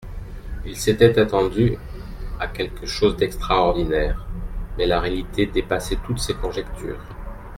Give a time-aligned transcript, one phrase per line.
[0.65, 1.77] Il s'était attendu
[2.39, 4.25] à quelque chose d'extraordinaire,
[4.75, 7.05] mais la réalité dépassait toutes ses conjectures.